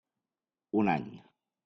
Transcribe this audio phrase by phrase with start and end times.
[0.81, 1.05] Un any.